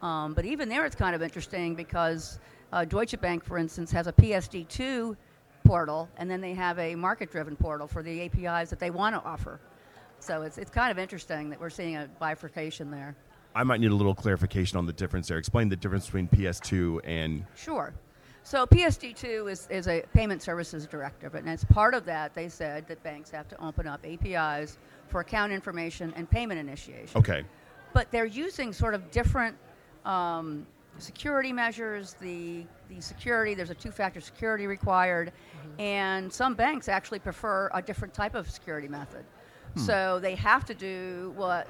Um, 0.00 0.32
but 0.32 0.46
even 0.46 0.70
there, 0.70 0.86
it's 0.86 0.96
kind 0.96 1.14
of 1.14 1.22
interesting 1.22 1.74
because 1.74 2.38
uh, 2.72 2.86
Deutsche 2.86 3.20
Bank, 3.20 3.44
for 3.44 3.58
instance, 3.58 3.90
has 3.92 4.06
a 4.06 4.12
PSD2 4.12 5.16
portal, 5.64 6.08
and 6.16 6.30
then 6.30 6.40
they 6.40 6.54
have 6.54 6.78
a 6.78 6.94
market-driven 6.94 7.56
portal 7.56 7.86
for 7.86 8.02
the 8.02 8.22
APIs 8.22 8.70
that 8.70 8.78
they 8.78 8.90
want 8.90 9.14
to 9.14 9.22
offer. 9.22 9.60
So 10.24 10.40
it's, 10.40 10.56
it's 10.56 10.70
kind 10.70 10.90
of 10.90 10.98
interesting 10.98 11.50
that 11.50 11.60
we're 11.60 11.70
seeing 11.70 11.96
a 11.96 12.08
bifurcation 12.18 12.90
there. 12.90 13.14
I 13.54 13.62
might 13.62 13.80
need 13.80 13.90
a 13.90 13.94
little 13.94 14.14
clarification 14.14 14.78
on 14.78 14.86
the 14.86 14.92
difference 14.92 15.28
there. 15.28 15.36
Explain 15.36 15.68
the 15.68 15.76
difference 15.76 16.06
between 16.06 16.28
PS2 16.28 17.00
and. 17.04 17.44
Sure. 17.54 17.92
So 18.42 18.66
PSD2 18.66 19.50
is, 19.50 19.68
is 19.70 19.86
a 19.86 20.02
payment 20.12 20.42
services 20.42 20.86
directive, 20.86 21.34
and 21.34 21.48
as 21.48 21.64
part 21.64 21.94
of 21.94 22.04
that, 22.06 22.34
they 22.34 22.48
said 22.48 22.86
that 22.88 23.02
banks 23.02 23.30
have 23.30 23.48
to 23.48 23.64
open 23.64 23.86
up 23.86 24.04
APIs 24.04 24.78
for 25.08 25.20
account 25.20 25.52
information 25.52 26.12
and 26.16 26.28
payment 26.30 26.58
initiation. 26.58 27.16
Okay. 27.16 27.44
But 27.92 28.10
they're 28.10 28.26
using 28.26 28.72
sort 28.72 28.94
of 28.94 29.10
different 29.10 29.56
um, 30.04 30.66
security 30.98 31.52
measures, 31.52 32.16
the 32.20 32.64
the 32.88 33.00
security. 33.00 33.54
There's 33.54 33.70
a 33.70 33.74
two-factor 33.74 34.20
security 34.20 34.66
required, 34.66 35.32
and 35.78 36.32
some 36.32 36.54
banks 36.54 36.88
actually 36.88 37.20
prefer 37.20 37.70
a 37.72 37.80
different 37.80 38.12
type 38.12 38.34
of 38.34 38.50
security 38.50 38.88
method. 38.88 39.24
So 39.76 40.18
they 40.20 40.34
have 40.36 40.64
to 40.66 40.74
do 40.74 41.32
what 41.36 41.66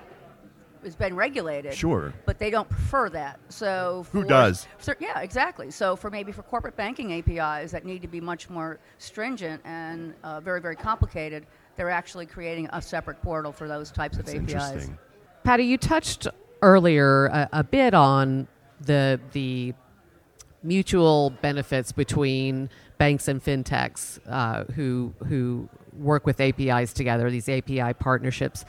has 0.83 0.95
been 0.95 1.17
regulated. 1.17 1.73
Sure. 1.75 2.13
But 2.27 2.39
they 2.39 2.51
don't 2.51 2.69
prefer 2.69 3.09
that. 3.11 3.41
So 3.49 4.07
Who 4.13 4.25
does? 4.25 4.67
so- 4.79 4.95
yeah, 5.01 5.21
exactly. 5.21 5.71
So 5.71 5.97
for 5.97 6.11
maybe 6.11 6.31
for 6.31 6.43
corporate 6.43 6.77
banking 6.77 7.13
APIs 7.15 7.71
that 7.73 7.85
need 7.87 8.03
to 8.03 8.09
be 8.09 8.21
much 8.21 8.51
more 8.51 8.79
stringent 8.99 9.63
and 9.65 10.15
uh, 10.23 10.41
very 10.41 10.61
very 10.61 10.77
complicated, 10.77 11.47
they're 11.77 11.91
actually 11.91 12.27
creating 12.27 12.69
a 12.73 12.83
separate 12.83 13.21
portal 13.23 13.51
for 13.53 13.67
those 13.67 13.91
types 13.91 14.17
That's 14.19 14.35
of 14.35 14.43
APIs. 14.43 14.53
interesting. 14.53 14.99
Patty, 15.43 15.65
you 15.65 15.79
touched 15.79 16.27
earlier 16.63 17.27
a, 17.27 17.49
a 17.55 17.65
bit 17.65 17.95
on 17.95 18.47
the 18.83 19.19
the 19.33 19.73
mutual 20.63 21.31
benefits 21.43 21.93
between 21.93 22.71
banks 22.99 23.29
and 23.29 23.43
fintechs 23.43 24.19
uh, 24.29 24.65
who 24.75 25.13
who 25.27 25.69
work 25.99 26.27
with 26.27 26.41
APIs 26.41 26.93
together. 26.93 27.31
These 27.31 27.49
API 27.49 27.95
partnerships. 27.95 28.65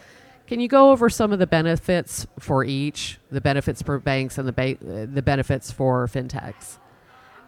Can 0.47 0.59
you 0.59 0.67
go 0.67 0.91
over 0.91 1.09
some 1.09 1.31
of 1.31 1.39
the 1.39 1.47
benefits 1.47 2.27
for 2.39 2.63
each? 2.63 3.17
The 3.31 3.41
benefits 3.41 3.81
for 3.81 3.99
banks 3.99 4.37
and 4.37 4.47
the 4.47 4.53
ba- 4.53 4.77
the 5.07 5.21
benefits 5.21 5.71
for 5.71 6.07
fintechs. 6.07 6.77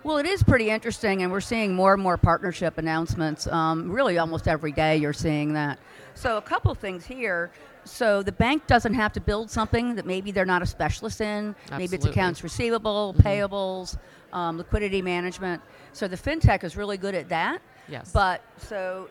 Well, 0.04 0.18
it 0.18 0.26
is 0.26 0.42
pretty 0.42 0.70
interesting, 0.70 1.22
and 1.22 1.32
we're 1.32 1.42
seeing 1.42 1.76
more 1.76 1.94
and 1.94 2.02
more 2.02 2.18
partnership 2.18 2.78
announcements. 2.78 3.46
Um, 3.48 3.92
really, 3.92 4.18
almost 4.18 4.48
every 4.48 4.72
day 4.72 4.98
you're 4.98 5.14
seeing 5.14 5.54
that. 5.54 5.80
So, 6.14 6.38
a 6.38 6.42
couple 6.42 6.74
things 6.76 7.06
here. 7.06 7.52
So, 7.84 8.24
the 8.24 8.32
bank 8.32 8.68
doesn't 8.68 8.94
have 8.94 9.12
to 9.14 9.20
build 9.20 9.52
something 9.52 9.96
that 9.96 10.06
maybe 10.06 10.32
they're 10.32 10.46
not 10.46 10.62
a 10.62 10.66
specialist 10.66 11.20
in. 11.20 11.56
Maybe 11.72 11.96
it's 11.96 12.06
accounts 12.06 12.44
receivable, 12.44 13.16
payables, 13.20 13.98
um, 14.34 14.58
liquidity 14.58 15.02
management. 15.02 15.62
So, 15.94 16.08
the 16.08 16.18
fintech 16.18 16.64
is 16.64 16.78
really 16.78 16.98
good 16.98 17.14
at 17.14 17.30
that. 17.30 17.62
Yes. 17.90 18.12
But 18.12 18.42
so 18.58 19.10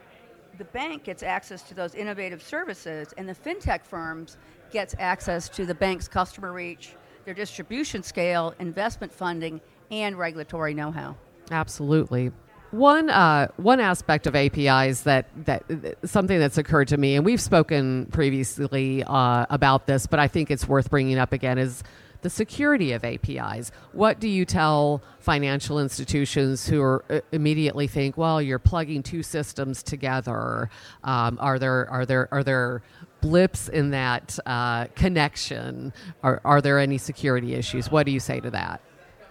the 0.58 0.64
bank 0.64 1.04
gets 1.04 1.22
access 1.22 1.62
to 1.62 1.75
those 1.75 1.94
innovative 1.94 2.42
services, 2.42 3.12
and 3.16 3.28
the 3.28 3.34
fintech 3.34 3.84
firms 3.84 4.36
gets 4.70 4.94
access 4.98 5.48
to 5.50 5.66
the 5.66 5.75
bank's 5.75 6.08
customer 6.08 6.52
reach, 6.52 6.94
their 7.25 7.34
distribution 7.34 8.02
scale, 8.02 8.54
investment 8.58 9.12
funding, 9.12 9.60
and 9.90 10.18
regulatory 10.18 10.75
know-how. 10.75 11.16
Absolutely. 11.50 12.32
One 12.72 13.10
uh, 13.10 13.48
one 13.56 13.78
aspect 13.78 14.26
of 14.26 14.34
APIs 14.34 15.02
that 15.02 15.28
that 15.46 15.64
something 16.04 16.38
that's 16.38 16.58
occurred 16.58 16.88
to 16.88 16.96
me, 16.96 17.14
and 17.14 17.25
we've 17.25 17.40
spoken 17.40 18.06
previously 18.06 19.04
uh, 19.04 19.46
about 19.48 19.86
this, 19.86 20.06
but 20.08 20.18
I 20.18 20.26
think 20.26 20.50
it's 20.50 20.66
worth 20.66 20.90
bringing 20.90 21.16
up 21.16 21.32
again 21.32 21.58
is 21.58 21.84
the 22.23 22.30
security 22.30 22.92
of 22.92 23.04
APIs. 23.04 23.73
What 23.92 24.20
do 24.20 24.28
you 24.28 24.44
tell 24.44 25.02
financial 25.20 25.78
institutions 25.78 26.66
who 26.66 26.82
are 26.82 27.04
uh, 27.11 27.20
immediately 27.32 27.87
think, 27.87 28.16
well, 28.16 28.40
you're 28.40 28.58
plugging 28.58 29.02
two 29.02 29.23
systems 29.23 29.82
together? 29.82 30.70
Um, 31.04 31.38
are 31.40 31.58
there 31.58 31.88
are 31.90 32.06
there 32.06 32.28
are 32.32 32.44
there 32.44 32.82
blips 33.20 33.68
in 33.68 33.90
that 33.90 34.38
uh, 34.46 34.87
connection? 34.94 35.92
Are 36.23 36.40
are 36.44 36.61
there 36.61 36.78
any 36.78 36.99
security 36.99 37.54
issues? 37.54 37.90
What 37.90 38.06
do 38.06 38.12
you 38.12 38.20
say 38.20 38.40
to 38.40 38.50
that? 38.50 38.80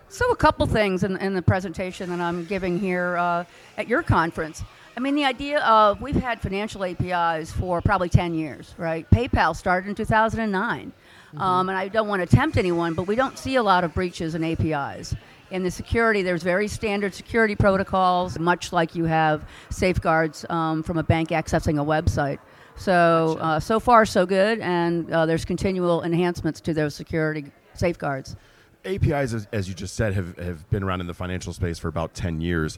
So, 0.08 0.32
a 0.32 0.36
couple 0.36 0.66
things 0.68 1.04
in, 1.04 1.18
in 1.18 1.34
the 1.34 1.42
presentation 1.42 2.10
that 2.10 2.22
I'm 2.22 2.46
giving 2.46 2.80
here 2.80 3.18
uh, 3.18 3.44
at 3.78 3.88
your 3.88 4.04
conference. 4.04 4.64
I 4.96 5.02
mean, 5.02 5.16
the 5.16 5.26
idea 5.26 5.60
of 5.60 6.02
we've 6.02 6.16
had 6.16 6.42
financial 6.42 6.86
APIs 6.86 7.52
for 7.52 7.82
probably 7.82 8.08
10 8.08 8.34
years, 8.34 8.74
right? 8.78 9.10
PayPal 9.10 9.56
started 9.56 9.90
in 9.90 9.96
2009. 9.96 10.94
Um, 11.38 11.70
and 11.70 11.78
I 11.78 11.88
don't 11.88 12.08
want 12.08 12.28
to 12.28 12.36
tempt 12.36 12.58
anyone, 12.58 12.94
but 12.94 13.04
we 13.04 13.16
don't 13.16 13.38
see 13.38 13.56
a 13.56 13.64
lot 13.64 13.84
of 13.84 13.94
breaches 13.94 14.36
in 14.36 14.44
APIs. 14.44 15.16
In 15.52 15.64
the 15.64 15.72
security, 15.72 16.22
there's 16.22 16.44
very 16.44 16.68
standard 16.68 17.14
security 17.14 17.56
protocols, 17.56 18.40
much 18.40 18.74
like 18.74 18.96
you 18.96 19.06
have 19.06 19.48
safeguards 19.70 20.46
um, 20.50 20.82
from 20.82 20.98
a 20.98 21.04
bank 21.04 21.30
accessing 21.30 21.80
a 21.80 21.86
website. 21.86 22.40
So, 22.78 23.38
uh, 23.40 23.60
so 23.60 23.80
far, 23.80 24.06
so 24.06 24.26
good, 24.26 24.60
and 24.60 25.10
uh, 25.12 25.26
there's 25.26 25.46
continual 25.46 26.04
enhancements 26.04 26.60
to 26.62 26.74
those 26.74 26.94
security 26.94 27.46
safeguards. 27.74 28.36
APIs, 28.84 29.34
as, 29.34 29.48
as 29.52 29.68
you 29.68 29.74
just 29.74 29.96
said, 29.96 30.14
have, 30.14 30.38
have 30.38 30.70
been 30.70 30.84
around 30.84 31.02
in 31.02 31.08
the 31.08 31.14
financial 31.14 31.54
space 31.54 31.80
for 31.80 31.88
about 31.88 32.14
10 32.14 32.42
years. 32.42 32.78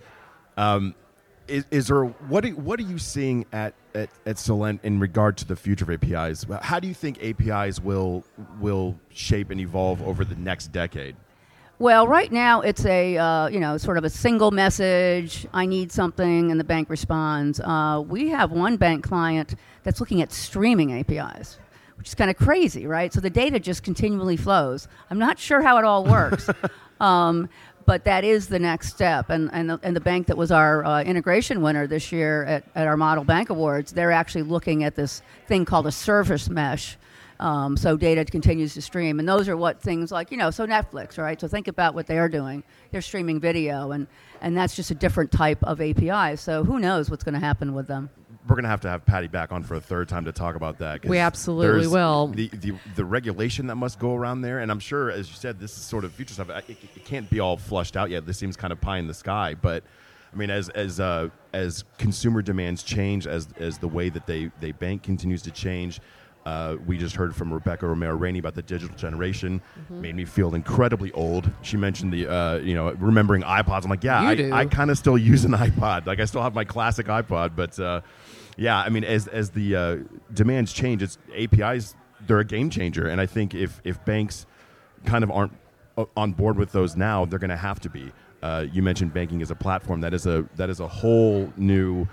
Um, 0.56 0.94
is, 1.48 1.66
is 1.72 1.88
there 1.88 2.04
what 2.04 2.46
are, 2.46 2.50
what 2.50 2.80
are 2.80 2.84
you 2.84 2.98
seeing 2.98 3.46
at, 3.52 3.74
at, 3.94 4.10
at 4.26 4.36
Celent 4.36 4.80
in 4.84 5.00
regard 5.00 5.38
to 5.38 5.46
the 5.46 5.56
future 5.56 5.92
of 5.92 6.04
APIs? 6.04 6.46
How 6.62 6.80
do 6.80 6.88
you 6.88 6.94
think 6.94 7.24
APIs 7.24 7.80
will 7.80 8.24
will 8.60 8.98
shape 9.10 9.50
and 9.50 9.60
evolve 9.60 10.02
over 10.02 10.24
the 10.26 10.36
next 10.36 10.72
decade? 10.72 11.16
Well, 11.80 12.08
right 12.08 12.32
now 12.32 12.62
it's 12.62 12.86
a 12.86 13.18
uh, 13.18 13.48
you 13.50 13.60
know 13.60 13.78
sort 13.78 13.98
of 13.98 14.04
a 14.04 14.10
single 14.10 14.52
message. 14.52 15.46
I 15.54 15.66
need 15.66 15.92
something, 15.92 16.52
and 16.52 16.60
the 16.60 16.64
bank 16.64 16.90
responds. 16.90 17.60
Uh, 17.60 18.04
we 18.06 18.30
have 18.30 18.52
one 18.52 18.78
bank 18.78 19.04
client 19.04 19.56
that's 19.84 20.00
looking 20.00 20.22
at 20.22 20.32
streaming 20.32 20.94
APIs, 21.00 21.60
which 21.98 22.08
is 22.08 22.16
kind 22.16 22.32
of 22.32 22.38
crazy, 22.38 22.88
right? 22.88 23.14
So 23.14 23.20
the 23.20 23.30
data 23.30 23.60
just 23.60 23.84
continually 23.84 24.38
flows. 24.38 24.88
I'm 25.10 25.20
not 25.20 25.38
sure 25.38 25.62
how 25.62 25.78
it 25.78 25.86
all 25.86 26.04
works. 26.04 26.50
um, 27.00 27.48
but 27.88 28.04
that 28.04 28.26
is 28.26 28.50
the 28.50 28.60
next 28.60 28.90
step, 28.90 29.30
and 29.30 29.50
and 29.54 29.70
the, 29.70 29.80
and 29.82 29.96
the 29.96 30.02
bank 30.02 30.28
that 30.28 30.38
was 30.38 30.52
our 30.52 30.86
uh, 30.86 31.02
integration 31.04 31.62
winner 31.62 31.88
this 31.88 32.12
year 32.12 32.44
at, 32.44 32.64
at 32.76 32.86
our 32.86 32.98
Model 32.98 33.24
Bank 33.24 33.50
Awards, 33.50 33.94
they're 33.94 34.12
actually 34.12 34.44
looking 34.44 34.84
at 34.84 34.96
this 34.96 35.22
thing 35.48 35.64
called 35.64 35.88
a 35.88 35.92
service 35.92 36.50
mesh, 36.50 36.98
um, 37.40 37.78
so 37.78 37.96
data 37.96 38.26
continues 38.26 38.74
to 38.74 38.82
stream, 38.82 39.20
and 39.20 39.28
those 39.28 39.48
are 39.48 39.56
what 39.56 39.82
things 39.82 40.12
like 40.12 40.32
you 40.32 40.38
know, 40.38 40.52
so 40.52 40.68
Netflix, 40.68 41.18
right? 41.18 41.40
So 41.40 41.48
think 41.48 41.70
about 41.70 41.96
what 41.96 42.08
they 42.08 42.18
are 42.18 42.30
doing. 42.30 42.62
They're 42.92 43.02
streaming 43.02 43.40
video, 43.40 43.92
and 43.92 44.08
and 44.42 44.58
that's 44.58 44.76
just 44.76 44.92
a 44.92 44.96
different 44.96 45.32
type 45.32 45.64
of 45.64 45.80
API. 45.80 46.36
So 46.36 46.66
who 46.66 46.80
knows 46.80 47.10
what's 47.10 47.24
going 47.24 47.36
to 47.36 47.40
happen 47.40 47.74
with 47.74 47.88
them? 47.88 48.10
We're 48.48 48.56
going 48.56 48.64
to 48.64 48.70
have 48.70 48.82
to 48.82 48.90
have 48.90 49.06
Patty 49.06 49.28
back 49.28 49.52
on 49.52 49.64
for 49.64 49.76
a 49.76 49.82
third 49.82 50.08
time 50.08 50.26
to 50.26 50.32
talk 50.32 50.56
about 50.56 50.78
that. 50.78 51.06
We 51.06 51.18
absolutely 51.18 51.88
will. 51.88 52.28
The, 52.28 52.48
the 52.48 52.74
the 52.96 53.04
regulation 53.04 53.68
that 53.68 53.76
must 53.76 54.00
go 54.00 54.16
around 54.16 54.42
there, 54.42 54.60
and 54.60 54.72
I'm 54.72 54.80
sure, 54.80 55.12
as 55.12 55.30
you 55.30 55.36
said, 55.36 55.60
this 55.60 55.78
is 55.78 55.84
sort 55.84 56.06
of 56.06 56.14
future 56.14 56.34
stuff. 56.34 56.50
It, 56.50 56.78
it 56.96 57.06
can't 57.06 57.30
be 57.30 57.40
all 57.40 57.58
flushed 57.58 57.98
out 57.98 58.10
yet. 58.10 58.26
This 58.26 58.38
seems 58.38 58.56
kind 58.56 58.72
of 58.72 58.80
pie 58.80 59.00
in 59.00 59.08
the 59.08 59.14
sky, 59.14 59.56
but 59.62 59.84
I 60.32 60.36
mean, 60.36 60.50
as 60.50 60.70
as 60.70 61.00
uh, 61.00 61.30
as 61.54 61.84
consumer 61.98 62.42
demands 62.42 62.84
change, 62.84 63.28
as 63.28 63.48
as 63.58 63.78
the 63.80 63.88
way 63.88 64.10
that 64.10 64.28
they 64.28 64.52
they 64.60 64.72
bank 64.72 65.04
continues 65.04 65.42
to 65.44 65.52
change. 65.52 66.00
Uh, 66.48 66.78
we 66.86 66.98
just 66.98 67.14
heard 67.14 67.36
from 67.36 67.54
Rebecca 67.54 67.86
Romero 67.86 68.16
Rainey 68.16 68.40
about 68.40 68.56
the 68.56 68.62
digital 68.62 68.96
generation. 68.96 69.62
Mm-hmm. 69.82 70.02
Made 70.02 70.16
me 70.16 70.24
feel 70.24 70.56
incredibly 70.56 71.12
old. 71.12 71.52
She 71.62 71.76
mentioned 71.76 72.14
the, 72.14 72.26
uh, 72.26 72.56
you 72.60 72.74
know, 72.74 72.94
remembering 72.94 73.42
iPods. 73.42 73.84
I'm 73.84 73.90
like, 73.90 74.02
yeah, 74.02 74.32
You 74.32 74.54
I. 74.54 74.60
I 74.60 74.66
kind 74.66 74.90
of 74.90 74.98
still 74.98 75.18
use 75.18 75.44
an 75.44 75.52
iPod. 75.52 76.06
Like, 76.06 76.22
I 76.22 76.26
still 76.26 76.42
have 76.42 76.56
my 76.56 76.64
classic 76.64 77.08
iPod, 77.08 77.58
but 77.58 77.78
uh, 77.78 78.00
yeah, 78.56 78.80
I 78.80 78.88
mean, 78.88 79.04
as 79.04 79.28
as 79.28 79.50
the 79.50 79.76
uh, 79.76 79.98
demands 80.34 80.72
change, 80.72 81.04
it's 81.04 81.18
APIs. 81.36 81.96
They're 82.26 82.40
a 82.40 82.46
game 82.46 82.70
changer, 82.70 83.10
and 83.10 83.20
I 83.20 83.26
think 83.26 83.54
if 83.54 83.82
if 83.84 84.04
banks 84.06 84.46
kind 85.06 85.26
of 85.26 85.32
aren't 85.32 85.52
uh, 85.98 86.06
on 86.16 86.32
board 86.32 86.58
with 86.58 86.72
those 86.72 86.96
now, 86.96 87.26
they're 87.26 87.40
going 87.40 87.50
to 87.50 87.58
have 87.58 87.82
to 87.82 87.90
be. 87.90 88.10
Uh, 88.42 88.66
you 88.72 88.82
mentioned 88.82 89.14
banking 89.14 89.42
as 89.42 89.52
a 89.52 89.56
platform. 89.56 90.00
That 90.00 90.14
is 90.14 90.26
a 90.26 90.46
that 90.56 90.70
is 90.70 90.80
a 90.80 90.88
whole 90.88 91.52
new, 91.58 92.08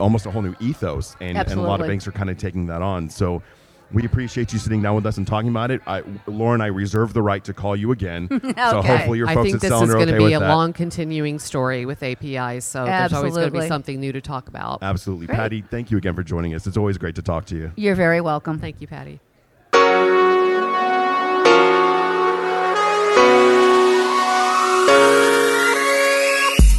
almost 0.00 0.26
a 0.26 0.32
whole 0.32 0.42
new 0.42 0.56
ethos, 0.58 1.14
and, 1.20 1.38
and 1.38 1.52
a 1.52 1.62
lot 1.62 1.80
of 1.80 1.86
banks 1.86 2.08
are 2.08 2.12
kind 2.12 2.30
of 2.30 2.36
taking 2.36 2.66
that 2.66 2.82
on. 2.82 3.08
So. 3.08 3.44
We 3.92 4.04
appreciate 4.04 4.52
you 4.52 4.58
sitting 4.60 4.82
down 4.82 4.94
with 4.94 5.04
us 5.04 5.16
and 5.16 5.26
talking 5.26 5.50
about 5.50 5.70
it. 5.72 5.80
I, 5.86 6.02
Lauren, 6.26 6.60
I 6.60 6.66
reserve 6.66 7.12
the 7.12 7.22
right 7.22 7.42
to 7.44 7.52
call 7.52 7.74
you 7.74 7.90
again. 7.92 8.28
So 8.70 8.78
Okay. 8.78 8.88
hopefully 8.96 9.18
your 9.18 9.28
I 9.28 9.34
think 9.34 9.60
this 9.60 9.64
is 9.64 9.72
are 9.72 9.86
going 9.86 10.02
okay 10.08 10.12
to 10.12 10.18
be 10.18 10.32
a 10.34 10.38
that. 10.38 10.48
long 10.48 10.72
continuing 10.72 11.38
story 11.38 11.86
with 11.86 12.02
APIs, 12.02 12.64
so 12.64 12.84
there's 12.84 13.12
always 13.12 13.34
going 13.34 13.50
to 13.52 13.60
be 13.60 13.66
something 13.66 13.98
new 13.98 14.12
to 14.12 14.20
talk 14.20 14.48
about. 14.48 14.82
Absolutely. 14.82 15.26
Great. 15.26 15.36
Patty, 15.36 15.62
thank 15.62 15.90
you 15.90 15.96
again 15.98 16.14
for 16.14 16.22
joining 16.22 16.54
us. 16.54 16.66
It's 16.66 16.76
always 16.76 16.98
great 16.98 17.14
to 17.16 17.22
talk 17.22 17.46
to 17.46 17.56
you. 17.56 17.72
You're 17.76 17.94
very 17.96 18.20
welcome. 18.20 18.58
Thank 18.58 18.80
you, 18.80 18.86
Patty. 18.86 19.18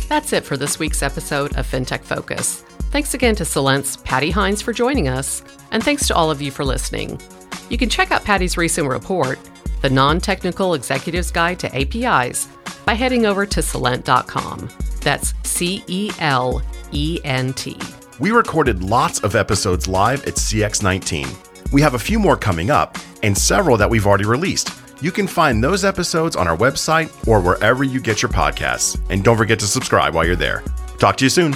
That's 0.09 0.33
it 0.33 0.43
for 0.43 0.57
this 0.57 0.77
week's 0.77 1.01
episode 1.01 1.55
of 1.57 1.65
FinTech 1.65 2.03
Focus. 2.03 2.65
Thanks 2.91 3.13
again 3.13 3.35
to 3.35 3.45
Celent's 3.45 3.95
Patty 3.95 4.31
Hines 4.31 4.61
for 4.61 4.73
joining 4.73 5.07
us, 5.07 5.41
and 5.71 5.81
thanks 5.81 6.07
to 6.07 6.13
all 6.13 6.29
of 6.29 6.41
you 6.41 6.51
for 6.51 6.65
listening. 6.65 7.21
You 7.69 7.77
can 7.77 7.87
check 7.87 8.11
out 8.11 8.25
Patty's 8.25 8.57
recent 8.57 8.85
report, 8.85 9.39
The 9.81 9.89
Non 9.89 10.19
Technical 10.19 10.73
Executive's 10.73 11.31
Guide 11.31 11.57
to 11.59 11.73
APIs, 11.73 12.49
by 12.85 12.93
heading 12.93 13.25
over 13.25 13.45
to 13.45 13.61
Celent.com. 13.61 14.69
That's 14.99 15.33
C 15.43 15.85
E 15.87 16.11
L 16.19 16.61
E 16.91 17.21
N 17.23 17.53
T. 17.53 17.79
We 18.19 18.31
recorded 18.31 18.83
lots 18.83 19.19
of 19.19 19.37
episodes 19.37 19.87
live 19.87 20.27
at 20.27 20.33
CX19. 20.33 21.71
We 21.71 21.79
have 21.79 21.93
a 21.93 21.99
few 21.99 22.19
more 22.19 22.35
coming 22.35 22.71
up, 22.71 22.97
and 23.23 23.37
several 23.37 23.77
that 23.77 23.89
we've 23.89 24.05
already 24.05 24.25
released. 24.25 24.69
You 25.01 25.13
can 25.13 25.27
find 25.27 25.63
those 25.63 25.85
episodes 25.85 26.35
on 26.35 26.45
our 26.45 26.57
website 26.57 27.25
or 27.25 27.39
wherever 27.39 27.85
you 27.85 28.01
get 28.01 28.21
your 28.21 28.31
podcasts. 28.31 28.99
And 29.09 29.23
don't 29.23 29.37
forget 29.37 29.59
to 29.59 29.65
subscribe 29.65 30.13
while 30.13 30.25
you're 30.25 30.35
there. 30.35 30.61
Talk 30.99 31.15
to 31.17 31.25
you 31.25 31.29
soon. 31.29 31.53